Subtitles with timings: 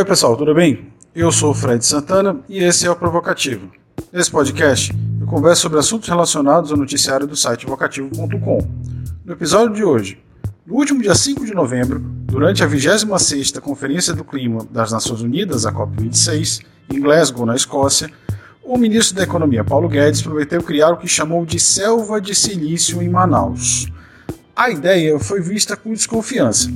[0.00, 0.86] Oi, pessoal, tudo bem?
[1.14, 3.70] Eu sou o Fred Santana e esse é o Provocativo.
[4.10, 8.66] Nesse podcast, eu converso sobre assuntos relacionados ao noticiário do site vocativo.com.
[9.22, 10.18] No episódio de hoje,
[10.66, 15.66] no último dia 5 de novembro, durante a 26ª Conferência do Clima das Nações Unidas,
[15.66, 18.10] a COP26, em Glasgow, na Escócia,
[18.64, 23.02] o ministro da Economia, Paulo Guedes, prometeu criar o que chamou de selva de silício
[23.02, 23.86] em Manaus.
[24.56, 26.70] A ideia foi vista com desconfiança.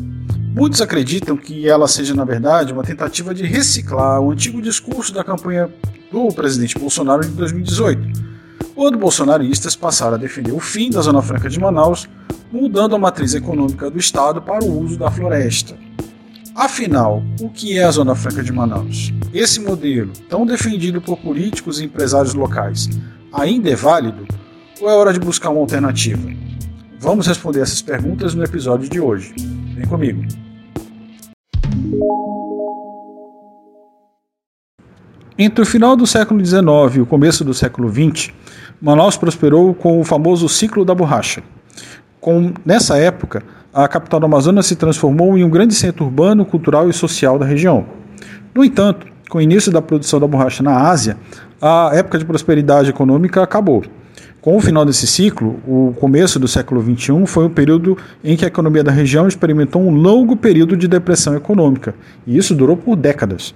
[0.55, 5.25] Muitos acreditam que ela seja, na verdade, uma tentativa de reciclar o antigo discurso da
[5.25, 5.69] campanha
[6.12, 8.23] do presidente Bolsonaro de 2018,
[8.73, 12.09] quando bolsonaristas passaram a defender o fim da Zona Franca de Manaus,
[12.53, 15.75] mudando a matriz econômica do Estado para o uso da floresta.
[16.55, 19.12] Afinal, o que é a Zona Franca de Manaus?
[19.33, 22.89] Esse modelo, tão defendido por políticos e empresários locais,
[23.33, 24.25] ainda é válido?
[24.81, 26.31] Ou é hora de buscar uma alternativa?
[27.00, 29.34] Vamos responder essas perguntas no episódio de hoje.
[29.75, 30.44] Vem comigo.
[35.37, 36.62] Entre o final do século XIX
[36.95, 38.33] e o começo do século XX,
[38.81, 41.42] Manaus prosperou com o famoso ciclo da borracha.
[42.20, 46.89] Com, nessa época, a capital do Amazonas se transformou em um grande centro urbano, cultural
[46.89, 47.84] e social da região.
[48.55, 51.17] No entanto, com o início da produção da borracha na Ásia,
[51.61, 53.84] a época de prosperidade econômica acabou.
[54.41, 58.44] Com o final desse ciclo, o começo do século XXI foi um período em que
[58.44, 61.94] a economia da região experimentou um longo período de depressão econômica,
[62.27, 63.55] e isso durou por décadas.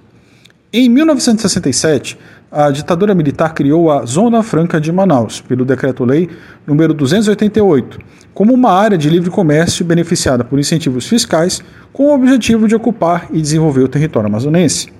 [0.73, 2.17] Em 1967,
[2.51, 6.29] a ditadura militar criou a Zona Franca de Manaus, pelo Decreto-Lei
[6.65, 7.99] número 288,
[8.33, 11.61] como uma área de livre comércio beneficiada por incentivos fiscais
[11.93, 14.98] com o objetivo de ocupar e desenvolver o território amazonense.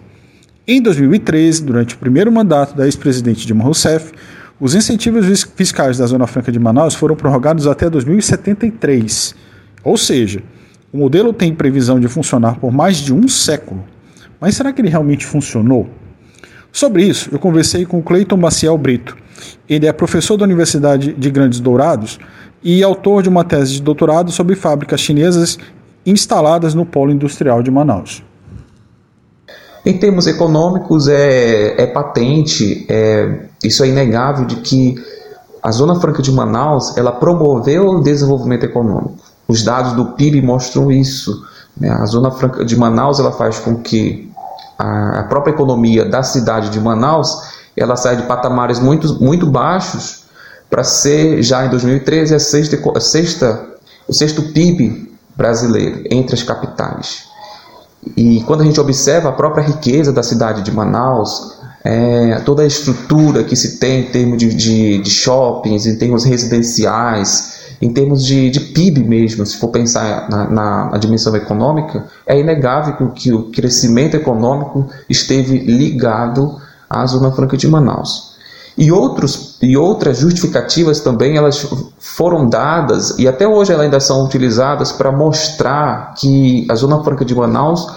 [0.71, 4.11] Em 2013, durante o primeiro mandato da ex-presidente Dilma Rousseff,
[4.59, 9.33] os incentivos fiscais da Zona Franca de Manaus foram prorrogados até 2073.
[9.83, 10.43] Ou seja,
[10.93, 13.83] o modelo tem previsão de funcionar por mais de um século.
[14.39, 15.89] Mas será que ele realmente funcionou?
[16.71, 19.17] Sobre isso, eu conversei com Cleiton Maciel Brito.
[19.67, 22.19] Ele é professor da Universidade de Grandes Dourados
[22.63, 25.57] e autor de uma tese de doutorado sobre fábricas chinesas
[26.05, 28.28] instaladas no polo industrial de Manaus.
[29.85, 34.95] Em termos econômicos, é, é patente, é, isso é inegável de que
[35.61, 39.17] a Zona Franca de Manaus ela promoveu o desenvolvimento econômico.
[39.47, 41.43] Os dados do PIB mostram isso.
[41.77, 41.89] Né?
[41.89, 44.31] A Zona Franca de Manaus ela faz com que
[44.77, 50.25] a, a própria economia da cidade de Manaus ela saia de patamares muito, muito baixos
[50.69, 53.67] para ser já em 2013 a sexta, a sexta,
[54.07, 57.28] o sexto PIB brasileiro entre as capitais.
[58.15, 62.65] E quando a gente observa a própria riqueza da cidade de Manaus, é, toda a
[62.65, 68.25] estrutura que se tem em termos de, de, de shoppings, em termos residenciais, em termos
[68.25, 73.43] de, de PIB mesmo, se for pensar na, na, dimensão econômica, é inegável que o
[73.51, 76.57] crescimento econômico esteve ligado
[76.89, 78.28] à Zona Franca de Manaus.
[78.79, 81.67] E, outros, e outras justificativas também elas
[81.99, 87.25] foram dadas e até hoje elas ainda são utilizadas para mostrar que a Zona Franca
[87.25, 87.91] de Manaus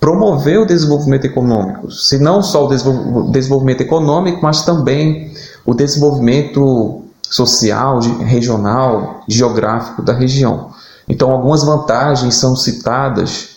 [0.00, 5.32] promoveu o desenvolvimento econômico, se não só o desenvolvimento econômico, mas também
[5.64, 10.70] o desenvolvimento social, regional, geográfico da região.
[11.08, 13.50] Então, algumas vantagens são citadas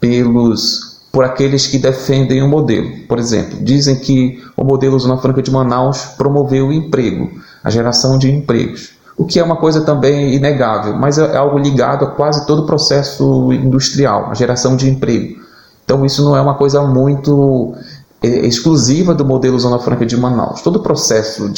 [0.00, 2.90] pelos por aqueles que defendem o modelo.
[3.06, 7.30] Por exemplo, dizem que o modelo Zona Franca de Manaus promoveu o emprego,
[7.62, 12.04] a geração de empregos, o que é uma coisa também inegável, mas é algo ligado
[12.04, 15.40] a quase todo o processo industrial, a geração de emprego.
[15.84, 17.74] Então isso não é uma coisa muito
[18.20, 20.62] é, exclusiva do modelo Zona Franca de Manaus.
[20.62, 21.48] Todo o processo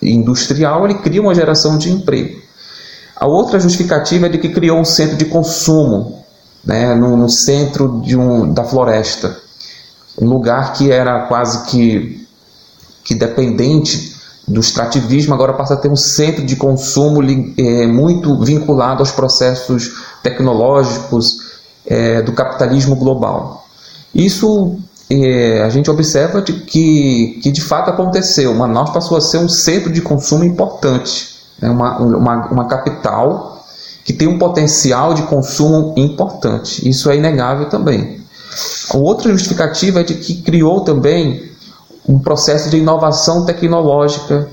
[0.00, 2.40] industrial ele cria uma geração de emprego.
[3.14, 6.21] A outra justificativa é de que criou um centro de consumo
[6.64, 9.36] né, no, no centro de um, da floresta,
[10.20, 12.26] um lugar que era quase que,
[13.04, 14.12] que dependente
[14.46, 17.20] do extrativismo, agora passa a ter um centro de consumo
[17.56, 19.92] é, muito vinculado aos processos
[20.22, 21.38] tecnológicos
[21.86, 23.66] é, do capitalismo global.
[24.14, 24.78] Isso
[25.08, 28.54] é, a gente observa de que, que de fato aconteceu.
[28.54, 31.70] Manaus passou a ser um centro de consumo importante, né?
[31.70, 33.51] uma, uma, uma capital
[34.04, 36.88] que tem um potencial de consumo importante.
[36.88, 38.20] Isso é inegável também.
[38.92, 41.50] Outra justificativa é de que criou também
[42.08, 44.48] um processo de inovação tecnológica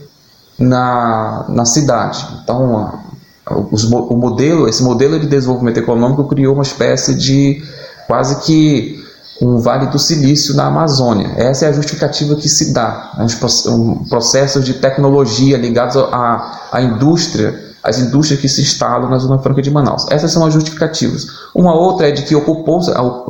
[0.58, 2.26] na, na cidade.
[2.44, 3.02] Então,
[3.46, 7.64] a, o modelo, esse modelo de desenvolvimento econômico criou uma espécie de
[8.08, 9.00] quase que
[9.42, 11.34] um Vale do Silício na Amazônia.
[11.38, 13.14] Essa é a justificativa que se dá.
[13.18, 13.28] Né?
[13.68, 19.40] Um processo de tecnologia ligados à, à indústria, às indústrias que se instalam na Zona
[19.40, 20.06] Franca de Manaus.
[20.10, 21.28] Essas são as justificativas.
[21.54, 22.82] Uma outra é de que ocupou,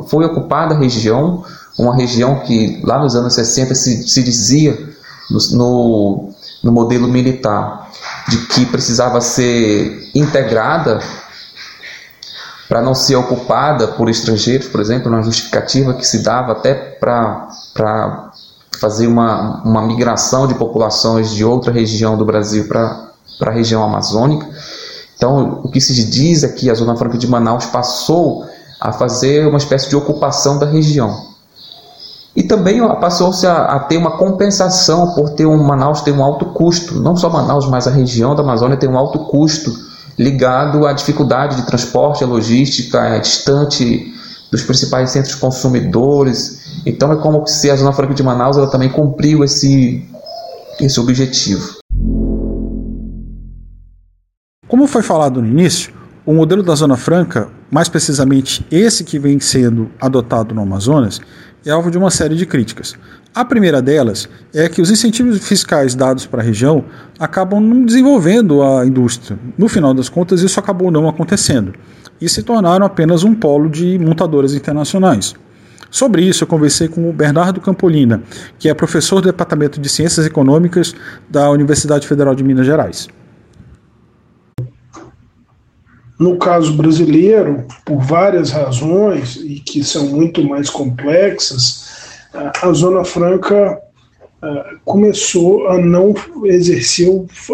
[0.06, 1.42] foi ocupada a região
[1.78, 4.78] uma região que lá nos anos 60 se, se dizia
[5.30, 6.34] no, no,
[6.64, 7.90] no modelo militar
[8.28, 11.00] de que precisava ser integrada
[12.68, 18.30] para não ser ocupada por estrangeiros, por exemplo, uma justificativa que se dava até para
[18.78, 23.09] fazer uma, uma migração de populações de outra região do Brasil para
[23.40, 24.48] a região amazônica.
[25.16, 28.46] Então, o que se diz é que a Zona Franca de Manaus passou
[28.80, 31.28] a fazer uma espécie de ocupação da região.
[32.34, 36.46] E também passou-se a, a, ter uma compensação por ter um Manaus ter um alto
[36.46, 39.74] custo, não só Manaus, mas a região da Amazônia tem um alto custo
[40.18, 44.14] ligado à dificuldade de transporte, à logística, é distante
[44.50, 46.60] dos principais centros consumidores.
[46.86, 50.08] Então é como se a Zona Franca de Manaus ela também cumpriu esse,
[50.78, 51.79] esse objetivo.
[54.70, 55.92] Como foi falado no início,
[56.24, 61.20] o modelo da Zona Franca, mais precisamente esse que vem sendo adotado no Amazonas,
[61.66, 62.94] é alvo de uma série de críticas.
[63.34, 66.84] A primeira delas é que os incentivos fiscais dados para a região
[67.18, 69.36] acabam não desenvolvendo a indústria.
[69.58, 71.74] No final das contas, isso acabou não acontecendo
[72.20, 75.34] e se tornaram apenas um polo de montadoras internacionais.
[75.90, 78.22] Sobre isso, eu conversei com o Bernardo Campolina,
[78.56, 80.94] que é professor do Departamento de Ciências Econômicas
[81.28, 83.08] da Universidade Federal de Minas Gerais.
[86.20, 91.88] No caso brasileiro, por várias razões e que são muito mais complexas,
[92.60, 93.80] a Zona Franca
[94.84, 96.14] começou a não
[96.44, 97.08] exercer,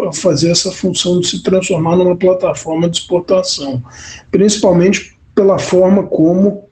[0.05, 3.81] a fazer essa função de se transformar numa plataforma de exportação,
[4.31, 6.65] principalmente pela forma como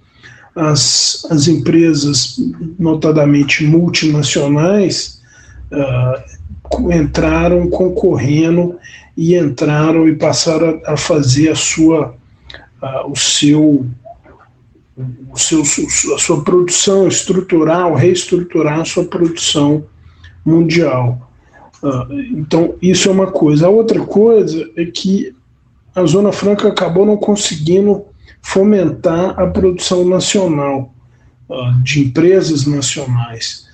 [0.54, 2.38] as, as empresas,
[2.78, 5.22] notadamente multinacionais,
[6.92, 8.78] entraram concorrendo
[9.18, 12.16] e entraram e passaram a, fazer a sua,
[12.82, 13.86] a, o seu,
[15.32, 15.62] o seu,
[16.16, 19.86] a sua produção estrutural, reestruturar a sua produção
[20.46, 21.32] mundial.
[21.82, 23.68] Uh, então, isso é uma coisa.
[23.68, 25.34] A outra coisa é que
[25.94, 28.06] a Zona Franca acabou não conseguindo
[28.42, 30.94] fomentar a produção nacional,
[31.50, 33.65] uh, de empresas nacionais,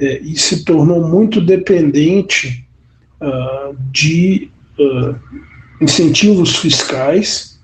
[0.00, 2.66] é, e se tornou muito dependente
[3.20, 5.14] uh, de uh,
[5.78, 7.60] incentivos fiscais,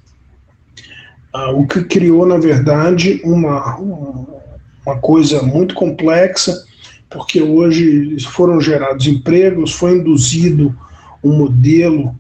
[1.35, 6.63] uh, o que criou, na verdade, uma, uma coisa muito complexa,
[7.09, 10.77] porque hoje foram gerados empregos, foi induzido
[11.25, 12.15] um modelo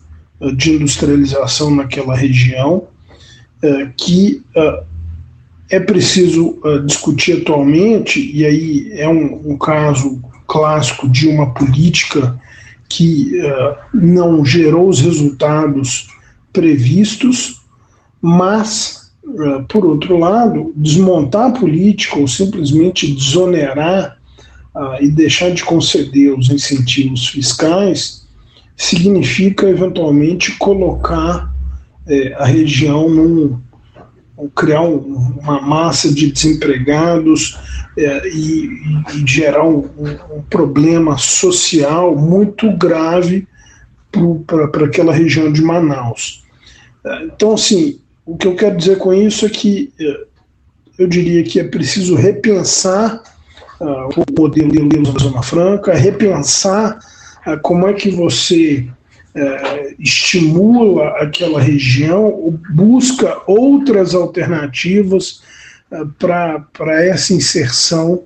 [0.57, 2.89] de industrialização naquela região,
[3.97, 4.45] que
[5.71, 12.39] é preciso discutir atualmente, e aí é um, um caso clássico de uma política
[12.89, 16.09] que uh, não gerou os resultados
[16.53, 17.61] previstos,
[18.21, 24.17] mas, uh, por outro lado, desmontar a política ou simplesmente desonerar
[24.75, 28.25] uh, e deixar de conceder os incentivos fiscais
[28.77, 31.51] significa, eventualmente, colocar
[32.07, 33.59] eh, a região num,
[34.55, 37.59] criar um, uma massa de desempregados
[37.97, 38.69] é, e,
[39.15, 39.89] e, gerar um,
[40.31, 43.47] um, problema social muito grave
[44.47, 46.45] para aquela região de Manaus.
[47.05, 50.27] É, então, assim, o que eu quero dizer com isso é que é,
[50.99, 53.23] eu diria que é preciso repensar
[53.81, 56.99] uh, o modelo da Zona Franca, repensar
[57.47, 58.89] uh, como é que você
[59.37, 65.43] é, estimula aquela região, busca outras alternativas
[65.91, 68.23] é, para essa inserção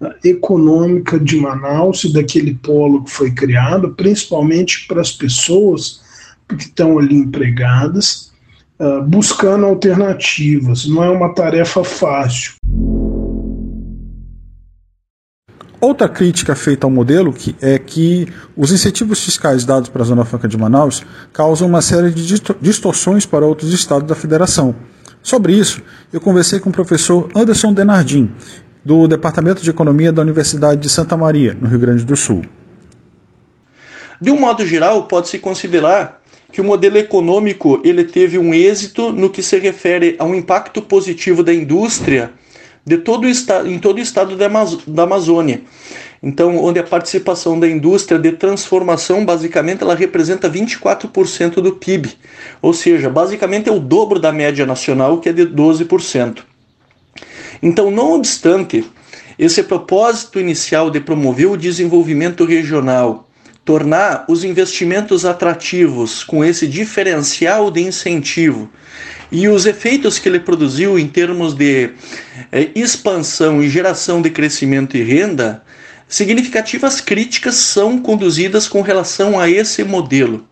[0.00, 6.02] é, econômica de Manaus e daquele polo que foi criado, principalmente para as pessoas
[6.48, 8.32] que estão ali empregadas,
[8.78, 10.86] é, buscando alternativas.
[10.86, 12.54] Não é uma tarefa fácil.
[15.84, 18.26] Outra crítica feita ao modelo que é que
[18.56, 23.26] os incentivos fiscais dados para a Zona Franca de Manaus causam uma série de distorções
[23.26, 24.74] para outros estados da federação.
[25.22, 28.32] Sobre isso, eu conversei com o professor Anderson Denardim,
[28.82, 32.46] do Departamento de Economia da Universidade de Santa Maria, no Rio Grande do Sul.
[34.18, 39.28] De um modo geral, pode-se considerar que o modelo econômico ele teve um êxito no
[39.28, 42.32] que se refere a um impacto positivo da indústria
[42.86, 44.48] de todo o estado, em todo o estado da,
[44.86, 45.62] da Amazônia.
[46.22, 52.14] Então, onde a participação da indústria de transformação, basicamente, ela representa 24% do PIB.
[52.62, 56.38] Ou seja, basicamente é o dobro da média nacional, que é de 12%.
[57.62, 58.84] Então, não obstante
[59.38, 63.28] esse propósito inicial de promover o desenvolvimento regional,
[63.64, 68.70] tornar os investimentos atrativos com esse diferencial de incentivo
[69.32, 71.90] e os efeitos que ele produziu em termos de
[72.52, 75.62] eh, expansão e geração de crescimento e renda,
[76.06, 80.46] significativas críticas são conduzidas com relação a esse modelo.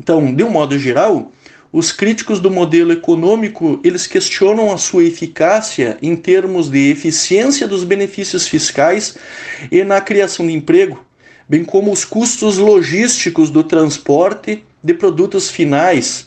[0.00, 1.30] Então, de um modo geral,
[1.72, 7.84] os críticos do modelo econômico, eles questionam a sua eficácia em termos de eficiência dos
[7.84, 9.16] benefícios fiscais
[9.70, 11.04] e na criação de emprego,
[11.48, 16.26] bem como os custos logísticos do transporte de produtos finais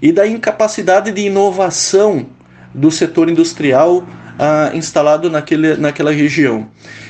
[0.00, 2.26] e da incapacidade de inovação
[2.74, 4.06] do setor industrial
[4.38, 6.68] ah, instalado naquele, naquela região.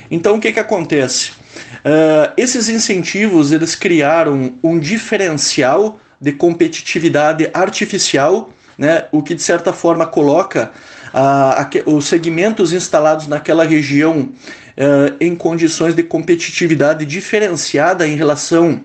[0.09, 1.31] Então, o que, que acontece?
[1.77, 9.73] Uh, esses incentivos eles criaram um diferencial de competitividade artificial, né, o que de certa
[9.73, 10.71] forma coloca
[11.85, 14.29] os segmentos instalados naquela região
[14.77, 18.81] uh, em condições de competitividade diferenciada em relação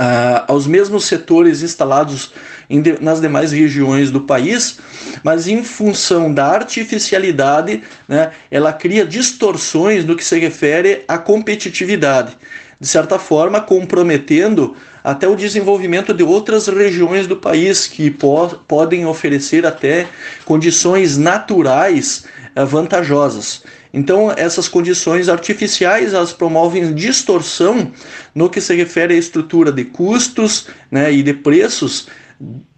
[0.00, 2.32] uh, aos mesmos setores instalados
[2.68, 4.78] de, nas demais regiões do país,
[5.22, 12.36] mas em função da artificialidade, né, ela cria distorções no que se refere à competitividade,
[12.80, 19.06] de certa forma comprometendo até o desenvolvimento de outras regiões do país que po podem
[19.06, 20.06] oferecer até
[20.44, 22.24] condições naturais
[22.56, 23.62] uh, vantajosas.
[23.92, 27.90] Então, essas condições artificiais elas promovem distorção
[28.34, 32.06] no que se refere à estrutura de custos né, e de preços,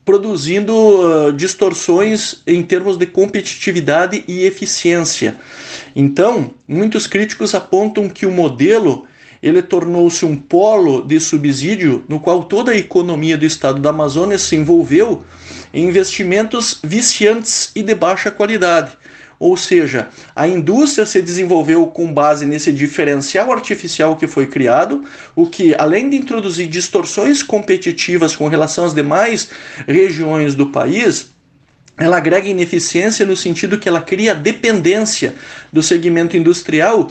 [0.04, 5.36] produzindo uh, distorções em termos de competitividade e eficiência.
[5.94, 9.06] Então, muitos críticos apontam que o modelo
[9.42, 14.38] ele tornou-se um polo de subsídio no qual toda a economia do estado da Amazônia
[14.38, 15.24] se envolveu
[15.74, 18.92] em investimentos viciantes e de baixa qualidade.
[19.42, 25.48] Ou seja, a indústria se desenvolveu com base nesse diferencial artificial que foi criado, o
[25.48, 29.50] que, além de introduzir distorções competitivas com relação às demais
[29.88, 31.31] regiões do país,
[31.96, 35.34] ela agrega ineficiência no sentido que ela cria dependência
[35.72, 37.10] do segmento industrial,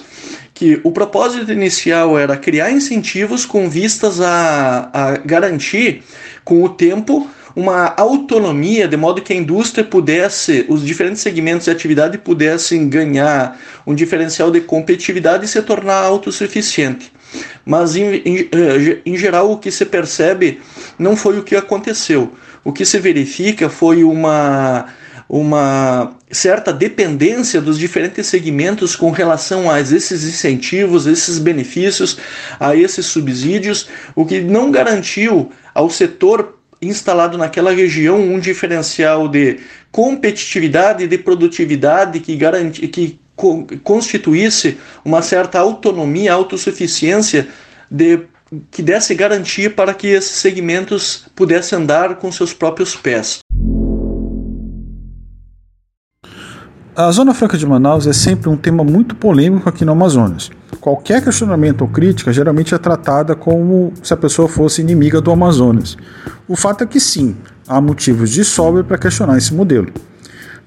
[0.53, 6.03] que o propósito inicial era criar incentivos com vistas a, a garantir,
[6.43, 11.71] com o tempo, uma autonomia, de modo que a indústria pudesse, os diferentes segmentos de
[11.71, 17.11] atividade pudessem ganhar um diferencial de competitividade e se tornar autossuficiente.
[17.65, 20.61] Mas, em, em, eh, em geral, o que se percebe
[21.01, 22.31] não foi o que aconteceu.
[22.63, 24.85] O que se verifica foi uma
[25.27, 32.17] uma certa dependência dos diferentes segmentos com relação a esses incentivos, esses benefícios,
[32.59, 39.59] a esses subsídios, o que não garantiu ao setor instalado naquela região um diferencial de
[39.89, 43.17] competitividade e de produtividade que, garanti, que
[43.83, 47.47] constituísse uma certa autonomia, autossuficiência
[47.89, 48.19] de,
[48.69, 53.39] que desse garantia para que esses segmentos pudessem andar com seus próprios pés.
[56.93, 60.51] A Zona Franca de Manaus é sempre um tema muito polêmico aqui no Amazonas.
[60.81, 65.97] Qualquer questionamento ou crítica geralmente é tratada como se a pessoa fosse inimiga do Amazonas.
[66.47, 69.87] O fato é que sim, há motivos de sobra para questionar esse modelo.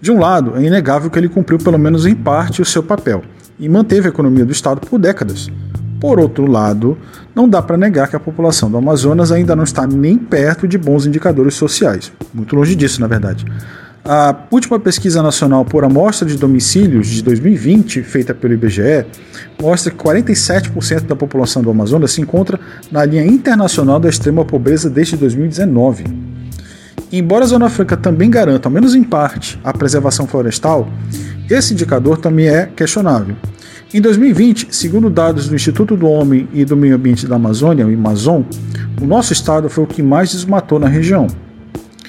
[0.00, 3.22] De um lado, é inegável que ele cumpriu pelo menos em parte o seu papel
[3.58, 5.50] e manteve a economia do estado por décadas.
[6.04, 6.98] Por outro lado,
[7.34, 10.76] não dá para negar que a população do Amazonas ainda não está nem perto de
[10.76, 12.12] bons indicadores sociais.
[12.34, 13.46] Muito longe disso, na verdade.
[14.04, 19.06] A última pesquisa nacional por amostra de domicílios de 2020, feita pelo IBGE,
[19.58, 22.60] mostra que 47% da população do Amazonas se encontra
[22.92, 26.04] na linha internacional da extrema pobreza desde 2019.
[27.10, 30.86] Embora a Zona Franca também garanta, ao menos em parte, a preservação florestal,
[31.48, 33.36] esse indicador também é questionável.
[33.94, 37.92] Em 2020, segundo dados do Instituto do Homem e do Meio Ambiente da Amazônia, o
[37.92, 38.44] IMAZON,
[39.00, 41.28] o nosso estado foi o que mais desmatou na região.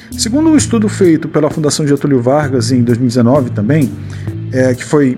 [0.09, 3.91] Segundo um estudo feito pela Fundação Getúlio Vargas em 2019 também,
[4.51, 5.15] é, que foi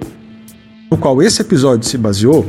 [0.91, 2.45] no qual esse episódio se baseou,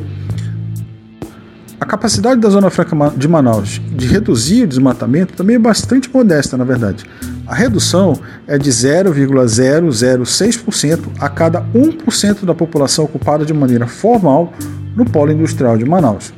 [1.81, 6.57] a capacidade da Zona Franca de Manaus de reduzir o desmatamento também é bastante modesta,
[6.57, 7.05] na verdade.
[7.49, 14.53] A redução é de 0,006% a cada 1% da população ocupada de maneira formal
[14.95, 16.33] no polo industrial de Manaus.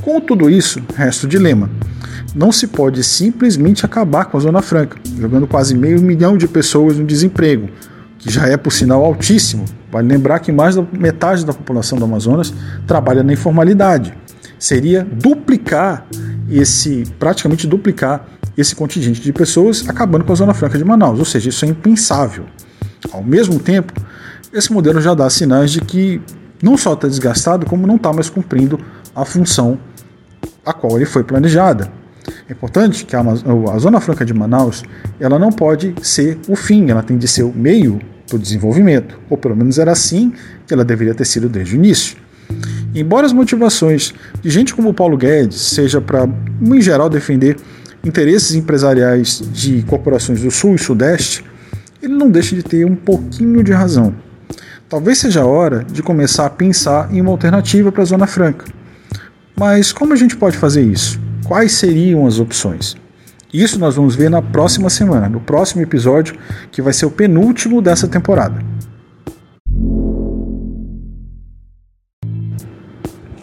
[0.00, 1.68] Com tudo isso, resta o dilema
[2.34, 6.98] não se pode simplesmente acabar com a Zona Franca, jogando quase meio milhão de pessoas
[6.98, 7.68] no desemprego,
[8.18, 9.64] que já é, por sinal, altíssimo.
[9.90, 12.52] Vale lembrar que mais da metade da população do Amazonas
[12.86, 14.12] trabalha na informalidade.
[14.58, 16.06] Seria duplicar
[16.50, 21.24] esse, praticamente duplicar esse contingente de pessoas acabando com a Zona Franca de Manaus, ou
[21.24, 22.44] seja, isso é impensável.
[23.12, 23.92] Ao mesmo tempo,
[24.52, 26.20] esse modelo já dá sinais de que
[26.62, 28.78] não só está desgastado, como não está mais cumprindo
[29.14, 29.78] a função
[30.64, 31.90] a qual ele foi planejada.
[32.48, 34.82] É importante que a, a Zona Franca de Manaus
[35.20, 39.36] ela não pode ser o fim, ela tem de ser o meio do desenvolvimento, ou
[39.36, 40.32] pelo menos era assim
[40.66, 42.16] que ela deveria ter sido desde o início.
[42.94, 46.28] Embora as motivações de gente como Paulo Guedes seja para,
[46.62, 47.56] em geral, defender
[48.04, 51.44] interesses empresariais de corporações do Sul e Sudeste,
[52.02, 54.14] ele não deixa de ter um pouquinho de razão.
[54.88, 58.66] Talvez seja a hora de começar a pensar em uma alternativa para a Zona Franca.
[59.58, 61.18] Mas como a gente pode fazer isso?
[61.44, 62.96] Quais seriam as opções?
[63.52, 66.36] Isso nós vamos ver na próxima semana, no próximo episódio,
[66.70, 68.60] que vai ser o penúltimo dessa temporada.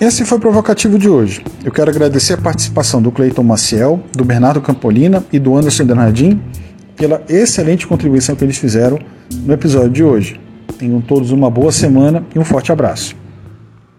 [0.01, 1.43] Esse foi o provocativo de hoje.
[1.63, 6.41] Eu quero agradecer a participação do Cleiton Maciel, do Bernardo Campolina e do Anderson Bernardim
[6.97, 8.97] pela excelente contribuição que eles fizeram
[9.31, 10.39] no episódio de hoje.
[10.79, 13.15] Tenham todos uma boa semana e um forte abraço.